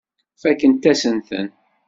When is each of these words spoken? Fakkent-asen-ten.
Fakkent-asen-ten. 0.41 1.47